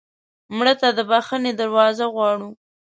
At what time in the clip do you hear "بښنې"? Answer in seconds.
1.09-1.51